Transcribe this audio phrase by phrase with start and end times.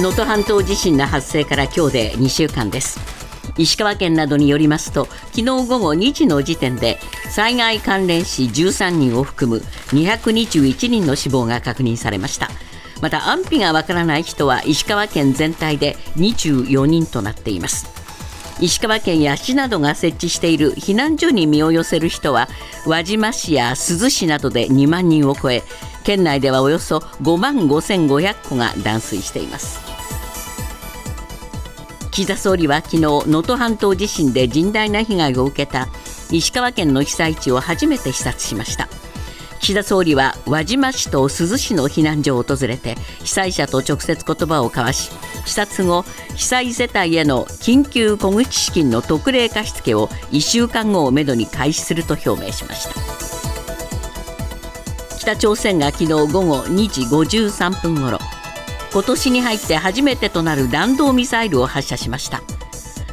[0.00, 2.98] 能登半島地震の発生から今日で2週間です。
[3.58, 6.98] 石川県などによりますと昨日午後2時の時点で
[7.30, 12.48] 災害関連死13人を含む221人の死亡が確認されました。
[13.02, 17.86] また安否がわからない人は石川県全体で24人となっています。
[18.60, 22.48] 石川県や市などが設置している避難所に身を寄せる人は
[22.86, 25.62] 輪島市や珠洲市などで2万人を超え
[26.04, 29.81] 県内ではおよそ5万5500戸が断水しています。
[32.12, 35.88] 岸田総理は昨日能登半島地震で甚大な被害を受けた
[36.30, 38.86] 石川県の被災地を初めて視察しました。
[39.60, 45.10] 岸田総理は輪島市と珠洲市の避難所を訪れて被災者と直接言葉を交わし
[45.46, 46.02] 視察後
[46.34, 53.00] 被災世帯への緊急小口資金の特例貸付を1週間後をめどに開始すると表明しました。
[55.18, 58.18] 北朝鮮が昨日午後2時53分ごろ
[58.92, 62.42] 今年に入って初めてとなる弾道ミサイルを発射しました。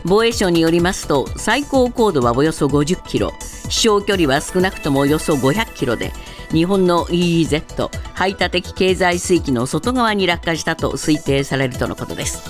[0.03, 3.33] 防衛省によりますと最高高度はおよそ50キロ。
[3.69, 6.11] 飛翔距離は少なくともおよそ500キロで
[6.51, 12.41] 日本の EEZ 排他的経済水域の外側に落下したと推定されるとのことです。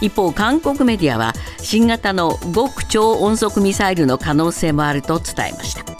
[0.00, 5.93] 一方韓国メディアは新型の極超音速ミサイルの可能性もあると伝えました。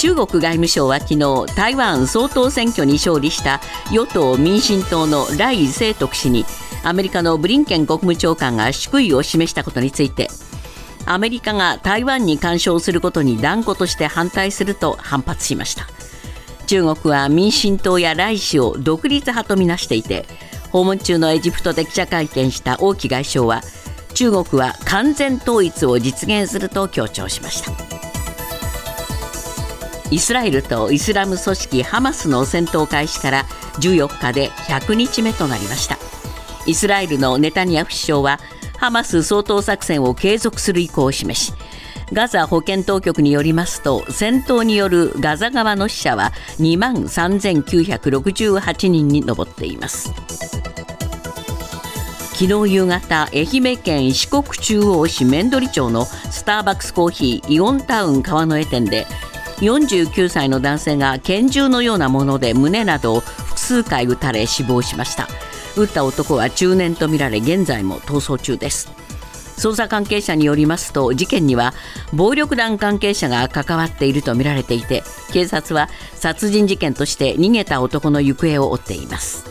[0.00, 3.60] 中国外務省は昨日台湾総統選挙に勝利した
[3.92, 6.46] 与党・民進党の頼清徳氏に
[6.82, 10.28] アメリカのブリンケン国務長官が祝意を示したことについて
[11.04, 15.86] アメリカが台湾に干渉することに断固として反対すると反発しました。
[16.66, 20.24] 中国は民進党や頼氏を独立派とみなしていて
[20.72, 23.60] 訪問中のエジプトで記者会見した王毅外相は
[24.14, 28.09] 中国は完全統一を実現すると強調しました。
[30.10, 33.44] イスラエルとイスラム組織ハマスの戦闘開始から
[33.80, 35.98] 14日で100日目となりました。
[36.66, 38.40] イスラエルのネタニヤフ首相は
[38.78, 41.52] ハマス掃討作戦を継続する意向を示し
[42.12, 50.12] ガザ保健当局によりますと戦闘によるガザ側の死者は2万3968人に上っています。
[52.34, 59.06] 昨日夕方愛媛県四国中央市面取町のスターバックスコーヒーイオンタウン川の江店で
[59.60, 65.28] 49歳の男性が拳銃のようなもので胸などを複数回撃たれ死亡しました。
[65.76, 68.90] 撃った男は中年とみられ現在も逃走中です。
[69.56, 71.74] 捜査関係者によりますと事件には
[72.14, 79.44] 暴力団関係者が関わっているとみられていて警察は殺人事件として逃げた男の行方を追っています。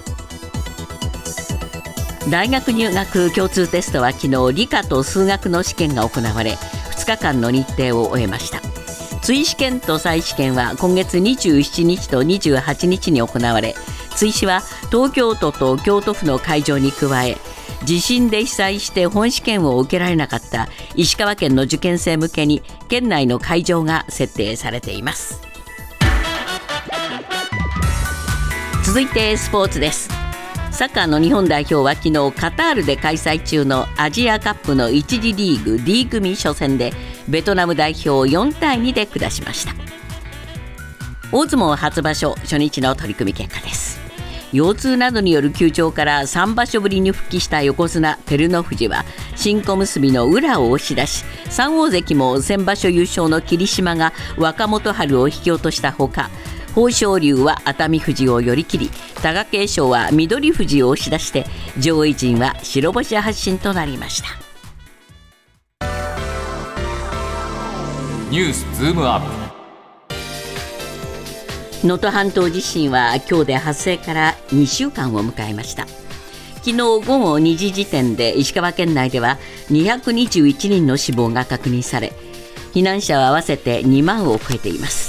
[2.32, 6.54] 大学入学共通テストは昨日理科と数学の試験が行われ
[6.92, 8.69] 2日間の日程を終えました。
[9.30, 13.76] 追試験と再試験は今月27日と28日に行われ
[14.16, 17.38] 追試は東京都と京都府の会場に加え
[17.86, 25.40] 地震で被災して本試験を受けられなかった石川県の受験生向けに県内の会場が設定されています。
[28.84, 30.19] 続いてスポーツです。
[30.80, 36.94] サッカーの日本代表は昨日カタールで開催中のアジアカップの1次リーグ D 組初戦で
[37.28, 39.74] ベトナム代表を4対2で下しました。
[41.34, 44.00] 大相撲初場所初日の取り組み結果です。
[44.54, 49.04] 腰痛などによる休場から3場所ぶりに復帰した横綱照ノ富士は
[49.36, 56.30] 新小結の宇良を押し出し3大関も先場所優勝の霧島が若元春を引き落としたほか
[56.80, 61.46] 豊昇龍は熱海富士を寄り切り貴景勝は翠富士を押し出して
[61.78, 64.30] 上位陣は白星発進となりました。
[68.32, 69.28] ニュースズームアップ。
[71.86, 75.86] 能登半島地震は今日で発生から2週間を迎えました。
[76.60, 79.38] 昨日午後2時時点で石川県内では
[79.70, 82.14] 221人の死亡が確認され
[82.74, 85.09] 避難者は合わせて2万を超えています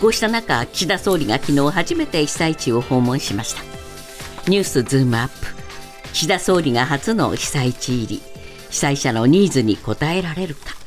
[0.00, 3.62] こうした中岸田総理が昨日初めて被災地を訪問しました。
[4.50, 5.32] ニュースズームアップ。
[6.12, 8.22] 岸田総理が初の被災地入り。
[8.70, 10.83] 被災者のニーズに応えられるか。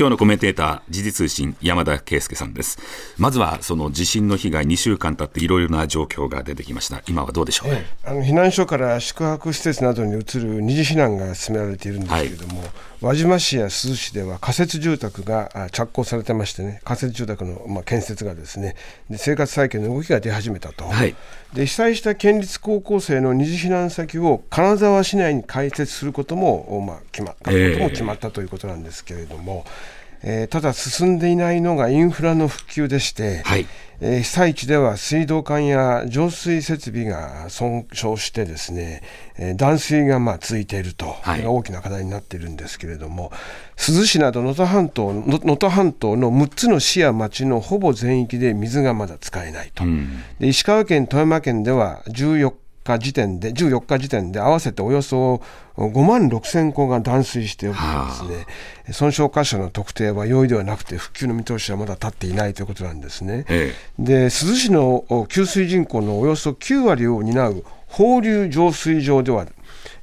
[0.00, 2.78] 今日のコメンテーター、時事通信、山田圭介さんです。
[3.18, 7.02] まずは、その地震の被害、2週間経っていろいろな状況が出てきました。
[7.06, 12.70] 今はどうでしょう、ええ、あの避難所から宿泊施設などに移る二次避難が進められているんですけれども、はい、
[13.02, 18.76] 輪島市や珠洲市では仮設住宅が着工されてましてね、仮設住宅の、まあ、建設がですね
[19.10, 21.14] で、生活再建の動きが出始めたと、はい、
[21.52, 29.66] で被災した県立高校生の二次避難先を金沢市内に開設することも、まあ、決まったことも決まったということなんですけれども。
[29.66, 29.89] えー
[30.22, 33.66] えー、ただ進んでいないのがインフラの復旧でして、はい。
[34.02, 39.02] えー、被災地では水道管や浄水設備が損傷してですね、
[39.36, 43.30] えー、断水がまあ続いていると、はい、大きな課題になっているんですけれども
[43.76, 50.08] 珠洲市など能登半島能登半島の6つの市や町のほぼ全域で水がまだ使えないと、うん、
[50.38, 52.54] で石川県富山県では14
[52.98, 55.42] 日時点で14日時点で合わせておよそ
[55.76, 63.44] 5万6千戸が断水しておりですね、損傷箇所の特定は容易ではなくて復旧の見通しはまだ立っていないということなんですね。
[63.48, 69.46] ええ、で珠洲市の給水人口のおよそ9割を担う放流浄水場では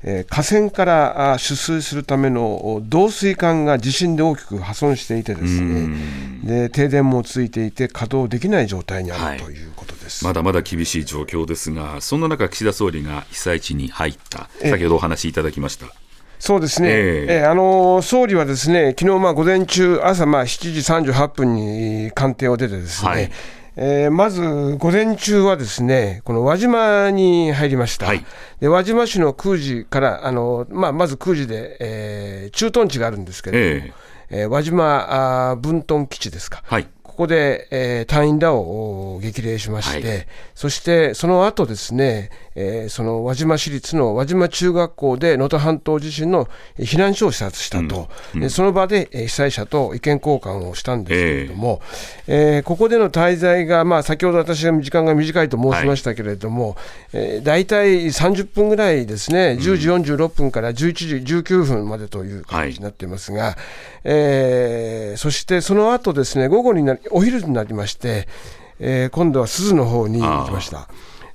[0.03, 5.89] えー、河川から取水するための導水管が地震で大きく破損していてですね。
[6.43, 14.49] で停電も続いていて稼働できない状態にあるということです、はい、まだまだ厳しい状況ですがそんな中岸田総理が被災地に入った。
[14.61, 15.87] 先ほどお話しいただきました。
[16.39, 23.31] そうですね、えー、えー、あのー、総理はですね昨日まあ午前中、朝まあ7時38分に官邸を出て、ですね、はい
[23.79, 24.41] えー、まず
[24.79, 28.25] 午前中はですね、この輪島に入りました、はい、
[28.59, 33.93] で輪島市の空時からあの、まあ、まず空時で、えー、駐屯地があるんですけれども、
[34.31, 46.47] えー、えー、輪島あ分屯基地ですか、はい、ここで、えー、隊員らを激励しまして、はい、そしてその後ですね、えー、その輪島市立の輪島中学校で能登半島地震の
[46.77, 48.43] 避難所を視察したと、うん。
[48.43, 51.81] うん、その場で被災者と意見交換をしたんですけれども、
[52.27, 56.77] えー、えー、ここでの滞在が、まあ、先ほど私が時間が短いと申しましたけれども、はい。
[57.13, 60.75] えー、大体30分ぐらいですね、10時46分から11
[61.23, 63.55] 時19分までという感じになっていますが、はい、
[64.03, 68.27] えー、そしてその後ですね午後になりお昼になりまして、
[68.79, 70.87] えー、今度は珠洲の方に行きました。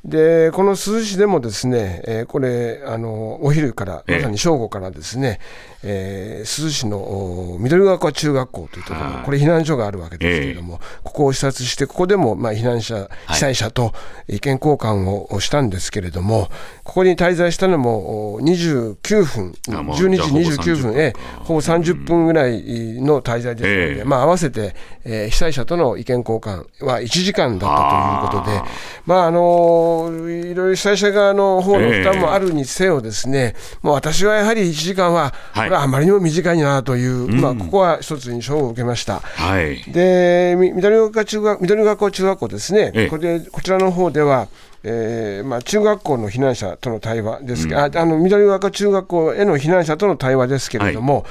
[0.05, 5.39] でこの珠洲市でもですね、えー、これあのお昼からまさに正午からですね、
[5.85, 13.93] えー、珠洲市の緑川湖中学校というところ、これ避難所があるわけですけれども、えー、ここを視察してここでもまあ避難者被災者と
[14.29, 16.49] 意見交換をしたんですけれども、
[16.85, 28.71] ここに滞在したのも29分12時29分えほぼ30分ぐらいの滞在ですので、えー、まあ合わせて、えー、被災者との意見交換は1時間だったということで
[29.07, 39.21] まああのいろいろ被災者側の方の負担もあるにせよですね、もう私はやはり1時間は、はいあまりにも短いなという、まあ、ここは一つ印象を受けました。
[39.21, 44.49] はい、で緑学中学緑学校中学校ですね、これでこちらの方では、
[44.85, 47.69] えーまあ、中学校の避難者との対話です。
[47.69, 51.25] けど、うん、あの緑学中学校への避難者との対話ですけれども、はい、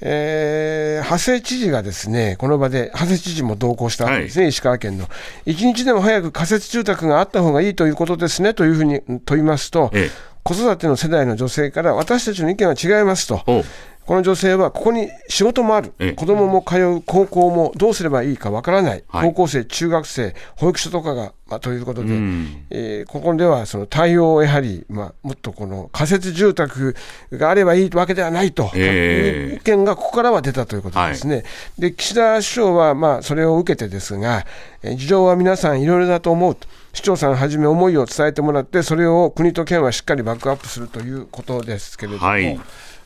[0.00, 5.08] えー、長谷知事がですねこの場で、長谷知事も同行したわけですね、はい、石川県の。
[5.44, 13.42] 一日でも早く仮設住宅があった方がいいということですねというふうに問いますと、ええ子育ての世代の女性から私たちの意見は違いますと。
[14.06, 26.94] この女性はここに仕事もある、子供も通う高校もどうすればいいかわからない、高校生、中学生、保育所とかが、まあ、ということで、うん、えー、ここではその対応をやはり、まあ、もっとこの仮設住宅
[27.32, 28.70] があればいいわけではないと。
[28.76, 31.34] いう意見がここからは出たということですね。
[31.34, 31.44] はい、
[31.80, 34.46] で岸田首相はまあそれを受けてですが、
[34.84, 36.68] えー、事情は皆さんいろいろだと思うと。
[36.96, 42.24] 市長さんはじめ思いを伝えてもらって、それを国と県はしっかりバックアップするということですけれども。
[42.26, 42.58] はい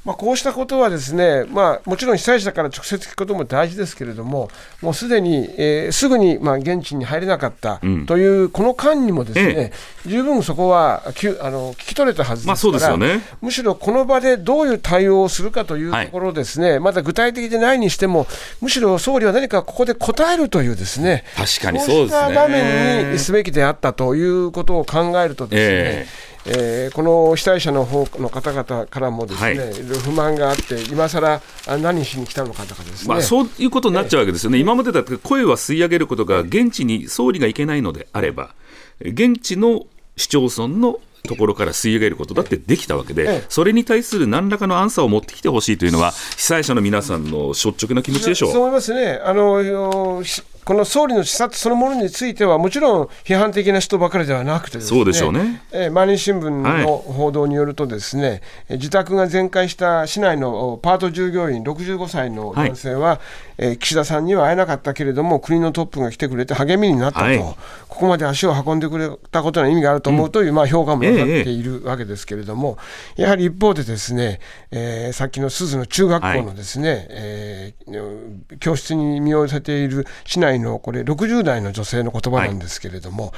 [0.04, 4.50] まあ、こうしたことはですね、まあ、もちろん被災者から直接聞くことも大事ですけれども、
[4.80, 9.72] もうすでに、えー、すぐにまあ現地に入れなかったという、この間にもですね、え
[10.06, 18.26] え、十分そこはきあの聞き取れたはずですから、まあね、むしろこの場でどういう対応をするかというところですね、はい、まだ具体的でないにしても、
[18.62, 38.54] むしろ総理は何かここで答えるというですね、確かにそうした場面にすべきであったということを考えるとですね、ええー、この被災者の方の方々からもですね、はい、不満があって、今更何しに来たのかとかですね、まあ、そういうことになっちゃうわけですよね、えー、今までだって声は吸い上げることが、現地に総理が行けないのであれば、
[39.00, 48.52] 現地の市町村のところから吸い上げることだってできたわけで、それに対する何らかのアンサーを持ってきてほしいというのは、被災者の皆さんの率直な気持ちでしょう。
[48.52, 50.22] そう思いますねあの
[50.64, 63.18] この総理の視察そのものについては、もちろん批判的な人ばかりではなくてです、ね、そうでしょうね、えー、毎日新聞の報道によると、ですね、はい、自宅が全壊した市内のパート従業員65歳の男性は、はい、
[63.58, 67.56] えー、岸田さんには会えなかったけれども、国のトップが来てくれて励みになったと、はい、こ
[67.88, 72.78] こまで足を運んでくれたことに意味があると思うという、うん、まあ、評価もなさっているわけですけれども、
[73.16, 74.40] ええ、やはり一方で、ですね、
[74.70, 78.19] えー、さっきの鈴の中学校のですね、はい、えー、
[78.58, 83.32] 教室に身を寄せている市内のこれ60 10代の女性の言葉なんですけれども、はい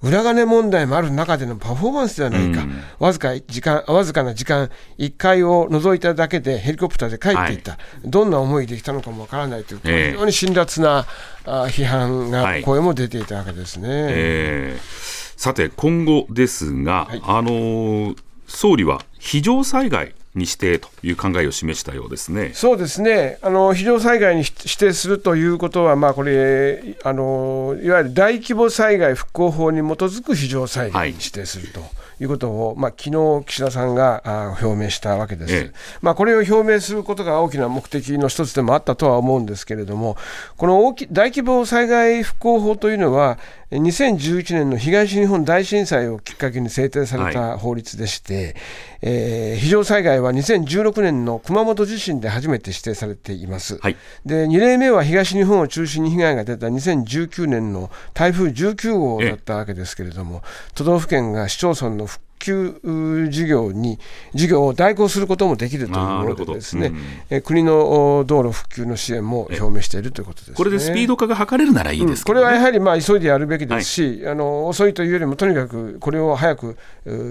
[0.00, 2.64] 裏金問題もある中でのパフォーマンスではないか、
[3.00, 9.80] わずか時間わずかな時間、1回を除いただけでヘリコプターで帰っていった、はい、どんな思いできたのかもわからないという、
[10.12, 11.04] 非常に辛辣な
[11.44, 13.88] あ批判が、声も出ていたわけですね。
[13.90, 18.16] えー、さて、今後ですが、はい、あのー、
[18.46, 22.52] 総理は非常災害にしてという考えを示したようですね。
[22.54, 23.38] そうですね。
[23.42, 31.80] あの非常災害に指定するということは、まあ、これあの、いわゆる大規模災害復興法に基づく非常災害に指定すると。
[31.80, 40.16] はいいうことを、まあ昨日岸田さんが表明したわけです、ええ、まあ、これを表明することが大きな目的の一つでもあったとは思うんですけれども、
[40.56, 43.38] この大き大規模災害復興法というのは、
[43.70, 48.54] 2011年の東日本大震災をきっかけに制定された法律でして、はい、
[49.02, 60.42] えー、非常災害は2016年の熊本地震で初めて指定されています、はい、で2例目は東日本を中心に被害が出た2019年の台風19号だったわけですけれども、
[60.74, 62.06] 都道府県が市町村の
[62.38, 63.98] 復旧事業に
[64.34, 66.92] 事業を代行することもできるというものでですね、
[67.30, 72.12] うん、国の道路復旧の支援も表明しているということです、ね、これでスピード化が図れるならいいです、ね。
[72.12, 76.76] うん、これはやはりまあ急いでやるべきですし、はい、あの遅いというよりもとにかくこれを早く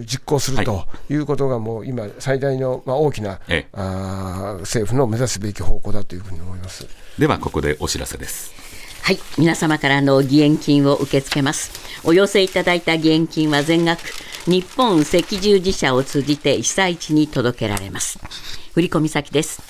[0.05, 1.17] 実行するとい。
[1.17, 3.39] うことがもう今最大のまあ大きな、
[3.73, 6.87] あ政府の目指すべき方向だというふうに思います。
[7.19, 8.53] ではここでお知らせです。
[9.03, 9.19] はい。
[9.37, 11.71] 皆様からの義援金を受け付けます。
[12.03, 14.01] お寄せいただいた義援金は全額
[14.47, 18.17] 日本赤十字社を通じて被災地に届けられます。
[18.73, 19.61] 振込先です。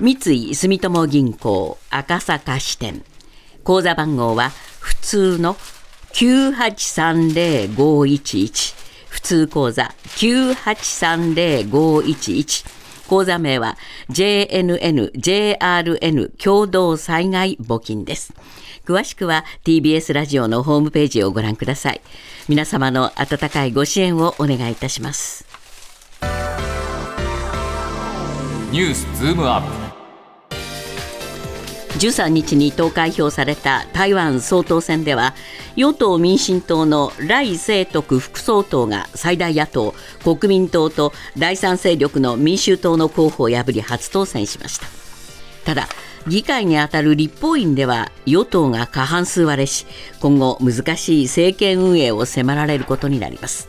[0.00, 3.04] 三井住友銀行赤坂支店。
[3.64, 4.48] 口座番号は
[4.80, 5.58] 普通の
[6.14, 8.74] 9830511
[9.10, 12.64] 普通口座9830511
[13.08, 13.76] 口座名は
[14.08, 18.32] JNN、JRN 共同災害募金です。
[18.88, 22.00] 詳しくは TBS ラジオのホームページをご覧ください。
[22.48, 25.44] 皆様の温かいご支援をお願いいたします。
[28.72, 29.88] ニュースズームアップ。
[31.98, 35.34] 13日に投開票された台湾総統選では
[35.76, 44.86] 与党・民進党の来清徳副総統が最大野党国民党と第三勢力の民衆党の候補を破り初当選しました。
[45.66, 45.88] ただ
[46.28, 49.86] 議会にあたる立法院では与党が過半数割れし
[50.20, 53.68] 今後難しい政権運営を迫られることになります。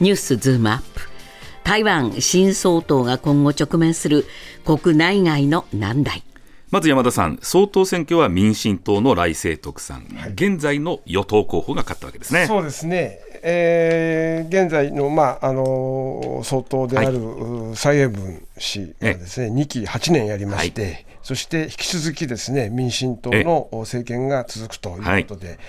[0.00, 1.10] ニュースズームアップ。
[1.64, 4.26] 台湾新総統が今後直面する
[4.64, 6.22] 国内外の難題。
[6.70, 12.46] まず山田さん、総統選挙は民進党の来清徳さん、はい、現在の与党候補が勝ったわけですね。
[12.46, 25.60] そうですね、えー、現在の、まああの総統である、はい、蔡英文氏がですね、2期8年やりまして、はい、そして引き続きですね民進党の政権が続くということで。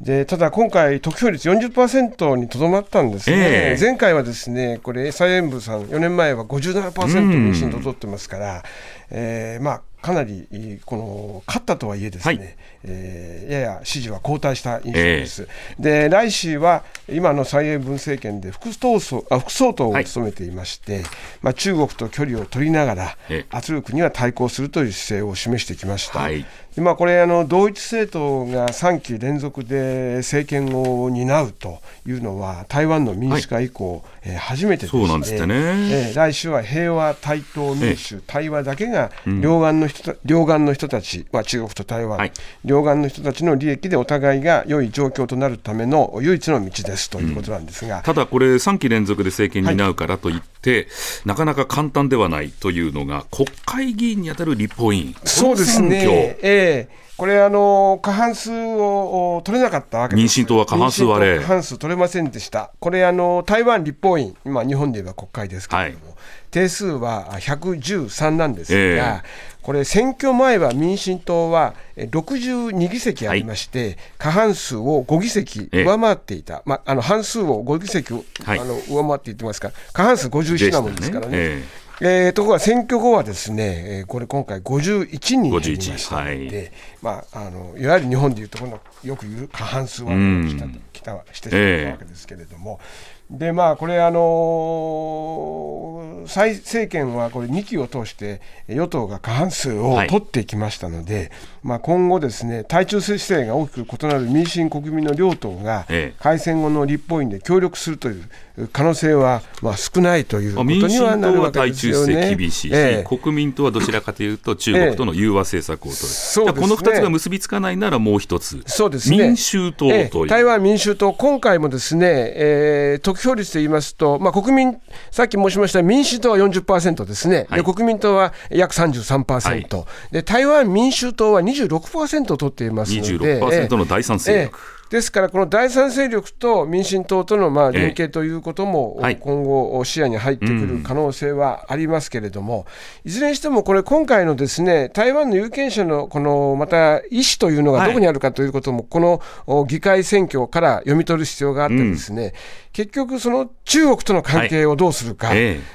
[0.00, 8.62] でただ今回、得票率40%にとどまったんですね、えー、前回はですねこれ、蔡英文さん、4年前は57%民進党取ってますから、
[9.10, 15.48] えーまあ、かなりこの勝ったとはいえですね、はい、えー、やや支持は後退した印象です。
[15.78, 18.96] えー、で来氏は今の蔡英文政権で副総
[19.30, 21.04] あ副総統を務めていまして、はい、
[21.42, 23.16] まあ、中国と距離を取りながら、
[23.50, 26.20] 圧力には対抗するという姿勢を示してきました。
[26.20, 26.44] はい。
[26.76, 35.54] まあ、これあの、同一政党が3期連続で政権を担うというのは、台湾の民主化以降、はい、えー、初めてでして、そうなんですね。
[35.54, 42.32] えー、来週は平和、対等、民主、対話だけが両岸の人,、両岸の人たち、まあ、中国と台湾、はい、
[42.70, 50.88] 両岸の人たちの利益でお互いが良い状況となるための唯一の道ですということなんですが、うん、ただこれ、3期連続で政権に担うからといって、はい、て、
[51.24, 60.20] なかなか簡単ではないというのが、国会議員に当たる立法委員、そうですね、えー、これあの、過半数を取れなかったわけです。
[60.20, 61.38] 民進党は過半数割れ。
[61.38, 66.14] 過半数取れませんでした、これあの、台湾立法院、今、日本で言えば国会ですけれども、はい、
[66.50, 69.22] 定数は113なんですが、えー、
[69.62, 81.32] これ、選挙前は民進党は62議席ありまして、はい、過半数を5議席上回っていた、えー、まあ、あの半数を5議席、はい、あの上回っていってますから、過半数50 157人ですからね。
[81.32, 85.52] えー、え、ところが選挙後はですね、えー、これ今回51人減
[85.90, 86.70] ました、はい、
[87.02, 90.16] まあ、あのいわゆる日本でいうところのよく言う過半数割
[90.46, 101.30] れた,、うん、したしてしまったわけですけれども、えーでまあこれあの蔡政権はこれ2期を通して与党が過半数を取ってきましたので、はい、
[101.62, 105.86] まあ、今後ですね対中姿勢が大きく異なる民進国民の両党が
[106.18, 112.36] 改選後の立法院で協力するという可能性はまあ少ないということにはなるわけですよね。
[112.36, 129.66] 厳しいし、ええ、国民党はどちらかというと中国との融和政策を取る、ええ、この2つが結びつかないならもう一つ、そうですね、民衆党という、台湾民衆衆党、今回もですね、えー、得票率で言いますと、まあ、国民、さっき申しました民主党は40%ですね、はい、で国民党は約33%、はい、
[130.10, 134.58] で台湾民衆党は26%取っていますので、26%の第三勢力。
[134.58, 134.76] え。
[134.76, 142.66] ーですから、この第三勢力と民進党とのまあ連携ということも、今後、視野に入ってくる可能性はありますけれども、
[143.04, 148.98] いずれにしても、これ、今回のですね台湾の有権者のこのまた意思というのがどこにあるかということも、こ
[149.46, 152.32] の議会選挙から読み取る必要があってですね、
[152.72, 155.30] 結局、その中国との関係をどうするか、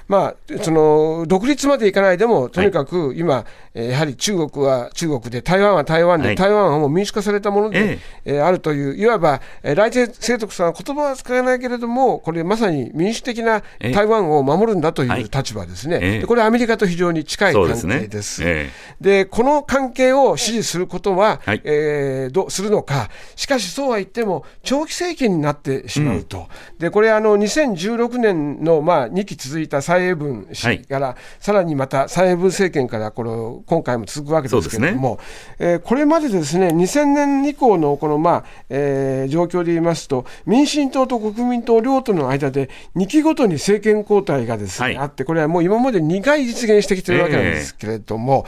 [0.07, 3.45] まあ、その独立までいかないでも、とにかく今、は
[3.75, 8.39] い、やはり中国は中国で、台湾は台湾で、はい、台湾はもう民主化されたもので、ええ。
[8.39, 18.44] あるという、いわば来世清徳さんは言葉は使えないけれども、これまさに民主的な台湾を守るんだという立場ですね、えこれ、アメリカと非常に近い関係です。
[18.44, 18.66] で、
[19.02, 26.38] ね、この関係を支持することは、はい、えー、どうするのか、しかしそうは言っても、長期政権になってしまうと。
[26.38, 26.46] うん。
[26.80, 33.30] でこれあの2016年のまあ2期続いた蔡英文氏から、はい、さらにまた蔡英文政権からこれ
[33.66, 35.20] 今回も続くわけですけれども、
[35.60, 35.66] ね。
[35.74, 38.95] えー、これまでですね2000年以降のこのまあ、えー、
[39.30, 48.46] 状況で言いますと民進党と国民党両党の間で2期ごとに政権交代がですね、はい、あってこれはもう今まで2回実現してきてるわけなんですけれども、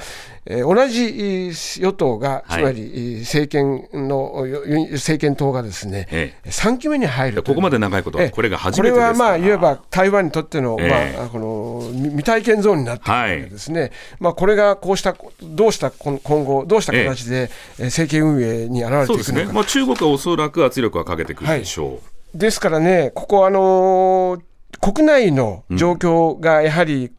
[0.50, 1.51] えー、同じ
[1.82, 4.46] 与党が、つまり政権の、
[4.94, 21.91] 政権党がですね、ええ、3期目に入るここまで長いこと、これが初めてこれはまあ、いわば台湾にとっての、えまあ、この未体験ゾーンになっているわけですね、はい、まあ、これがこうした、どうした今後、どうした形で、え政権運営に現れていくのか、ね、まあ、中国はおそらく圧力はかけてくるでしょう。
[21.91, 24.41] はい、ですからね、ここ、あのー
[24.79, 27.12] 国内の状況がやはり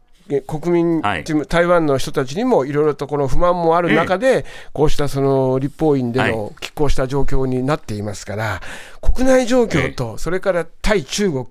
[0.45, 8.61] 国民、はい、台湾の人たちにもいろいろとこの不満もある中で、こうしたその立法院での拮抗した状況になっていますから、
[9.01, 11.45] 国内状況と、それから対中国、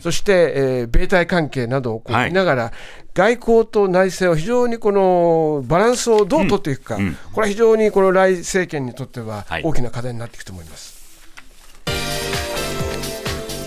[0.00, 2.72] そして、えー、米台関係などをこう見ながら、
[3.14, 10.95] 外交と内政を非常にこのバランスをどう取っていくか、うんうん、これは非常にこの来政権にとっては大きな課題になっていくと思います。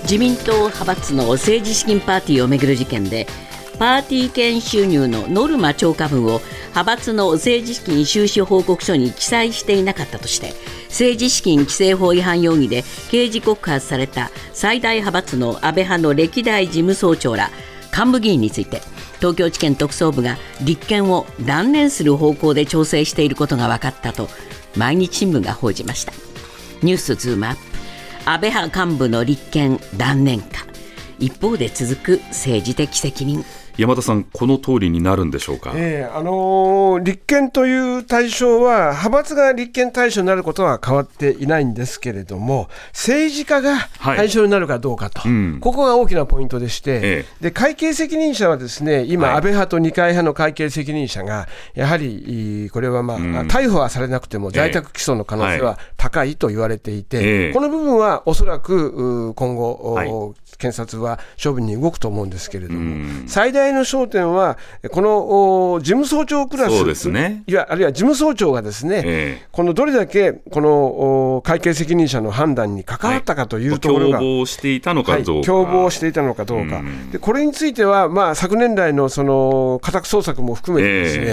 [0.09, 3.27] 自民党派閥の政治資金パーティーをめぐる事件で
[3.77, 10.55] パーティー券収入のノルマ超過分を派閥の政治資金収支報告書に記載していなかったとして
[10.87, 17.51] 政治資金規正法違反容疑で刑事告発された最大派閥の安倍派の歴代事務総長ら
[17.95, 18.81] 幹部議員について
[19.19, 24.27] 東京地検特捜部が立件を断念する方向で調整していることが分かったと
[24.75, 26.13] 毎日新聞が報じました。
[26.81, 27.68] ニュースズームアップ。
[28.25, 30.65] 安倍派幹部の立件断念か。
[31.19, 33.43] 一方で続く政治的責任。
[33.79, 60.09] 山田さん、この通りになるんでしょうか、えーあのー、立憲という対象は、派閥が立憲対象になることは変わっていないんですけれども、政治家が対象になるかどうかと、はいうん、ここが大きなポイントでして、えー、で会計責任者はですね今、はい、安倍派と二階派の会計責任者が、やはりこれは、まあ、うん、逮捕はされなくても在宅起訴の可能性は高いと言われていて、えー、この部分はおそらく今後、はい、
[60.57, 64.57] 検察は処分に動くと思うんですけれども、うん、最大の焦点は、
[64.91, 81.23] この事務総長クラス、そうですね、いやあるいは事務総長がですね、えー、このどれだけこの会計責任者の判断に関わったかというところが、はい、共謀していたのかどうか、はい、共謀していたのかどうか、うん、でこれについては、まあ、昨年来のその家宅捜索も含めてですね、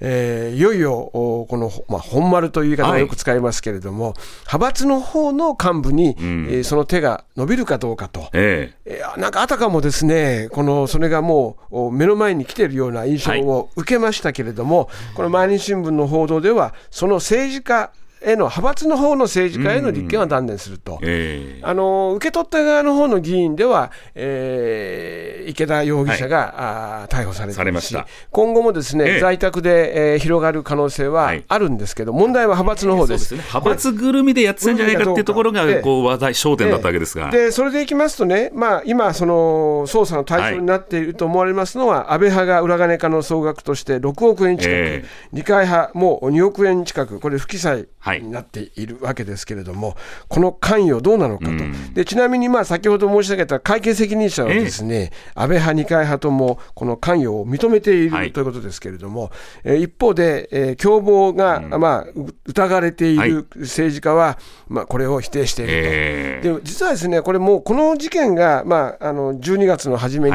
[0.00, 4.14] えー、えー、いよいよこの、まあ、本丸という言い方がよく使いますけれども、はい、
[4.46, 27.96] 派閥の方の幹部に、うん、えー、その手が伸びるかどうかと、えー、なんかあたかもですね、このそれがもう目の前に来ているような印象を受けましたけれども、はい、この毎日新聞の報道では、その政治家への派閥の方の政治家への立憲は断念すると、えー、あの受け取った側の方の議員では、えー、池田容疑者が、はい、あ逮捕されてるし
[28.30, 49.96] 今後もですね、えー、在宅で、えー、広がる可能性はあるんですけど、問題は派閥の方です,、ね、派閥ぐるみでやってたんじゃないかっていうところがこう話題焦点だったわけですが、でそれでいきますとね、まあ、今、その捜査の対象になっていると思われますのは、はい、安倍派が裏金化の総額として6億円近く、えー、二階派も2億円近く、これ、不記載になっているわけですけれども、はい、
[50.28, 59.30] この関与どうなのかと、うん、でちなみにまあ先ほど申し上げた会計責任者はですね、安倍派、二階派ともこの関与を認めている、はい、ということですけれども、
[59.64, 62.06] えー、一方で、えー、共謀が、うん、まあ、
[62.46, 70.30] 疑われている政治家は、まあ、これを否定していると、えー、で実はですね、これもうこの事件が、まあ、あの12月の初め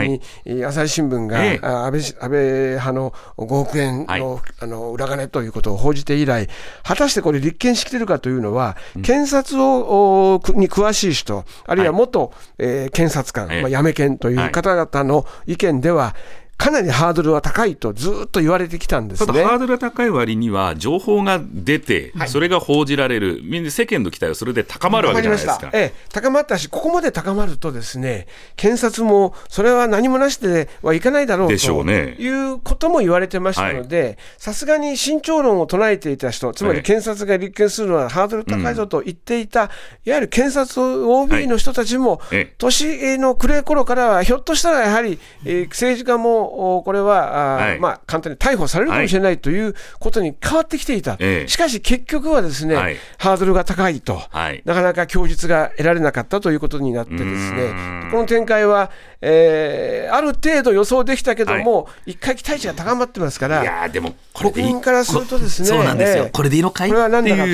[0.45, 2.39] に、朝日新聞が、えー、安倍安倍
[2.71, 6.47] 派の5億円の,、あの裏金ということを報じて以来、
[6.83, 13.61] 果たしてこれ、立見しているかというのは、検察をおに詳しい人、あるいは元、えー検察官、ええ。
[13.61, 16.15] まあ、やめ検という方々の意見では、
[16.57, 19.27] かなりハードルは高いとずっと言われてきたんですね。
[19.27, 25.69] ただハードルが高い割には、情報が出て、それが報じられる、みんな世間の期待はそれで高まるわけじゃないですか。
[25.73, 32.15] ええ、高まったし、ここまで高まるとですね、検察もそれは何もなしではいかないだろうとでしょうね。
[32.17, 39.63] いうことも言われてましたので、さすがに慎重論を唱えていた人、つまりええ検察が立件するのはハードル高いぞと言っていた、
[40.05, 42.53] いわゆる検察 OB の人たちも、ええ。
[42.57, 47.79] 年の暮れ頃からは、ひょっとしたらやはり、えー政治家もおこれは、はい。
[47.79, 51.17] まあ、簡単に逮捕されるかもしれないということに変わってきていた。
[51.19, 51.47] ええ。
[51.47, 52.97] しかし結局はですね、はい。
[53.17, 54.21] ハードルが高いと。
[54.29, 54.61] はい。
[54.65, 66.29] なかなか供述が得られなかったということになってですうねこの展開は、えーある程度予想できたけども、一回期待値が高まってますから、いやーでも国民からするとですね、そうなんですよ、ええ。
[66.29, 66.89] これでいいのかい？
[66.89, 67.49] これは何だかと。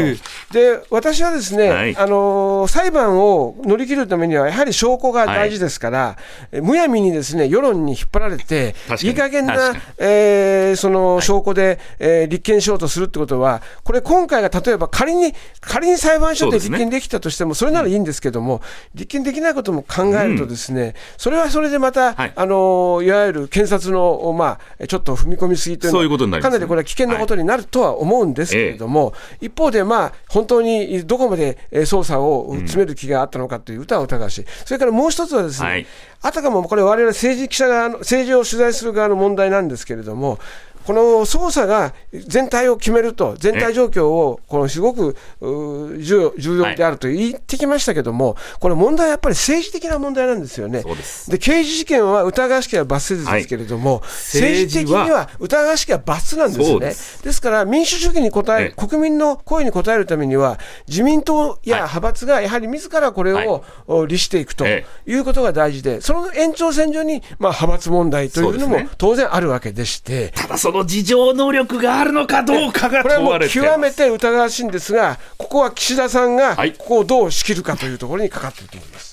[0.54, 1.96] で、私はですね、はい。
[1.96, 6.18] あのー裁判を乗り切るためには、やはり証拠が大事ですから、
[6.52, 18.62] えむやみにですね世論に引っ張られていい加減なえーその証拠で、えー立件しようとするってことは、これ、今回が例えば仮に、仮に裁判所で立件できたとしても、それならいいんですけども、
[18.94, 22.34] 立件できないことも考えるとですね、それはそれでまた、はい。
[22.36, 26.44] あのいわゆる検察の、まあ、ちょっと踏み込みすぎというのはそういうなね。
[26.44, 35.88] かなりこれは危険なことになるとは思うんですけれども、一方で、まあ、本当にどこまでえー捜査を詰める気があったのかという歌は疑うし、それからもう一つはですね、はい。
[36.22, 40.40] あたかもこれ、我々政治記者側の、政治を取材する側の問題なんですけれども、
[40.90, 50.82] この捜査が全体を決めると、全体状況をこのすごく重要重要であると言ってきましたけども、これ、問題はやっぱり政治的な問題なんですよね。
[50.82, 51.30] そうです。
[51.30, 56.88] で刑事事件は疑わしきは罰せずですけれども、政治的には疑わしきは罰なんですそうね。
[56.88, 58.88] でですから、民主主義に応え、ええ。
[58.88, 61.84] 国民の声に応えるためには、自民党やはい。
[61.84, 63.48] 派閥がやはり自らこれはい。
[63.48, 79.09] を、お律していくとえいうことが大事で、その延長線上に、まあ、派閥問題というのも当然あるわけでして、ただその事情能力があるのかどうかがこれはもう極めて疑わしいんですが、ここは岸田さんがはいここをどう仕切るかというところにかかっていると思います。